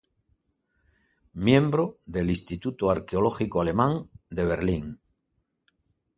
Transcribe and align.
Miembro 1.47 1.99
del 2.07 2.31
Instituto 2.31 2.89
Arqueológico 2.89 3.61
Alemán 3.61 4.09
de 4.31 4.45
Berlín. 4.45 4.99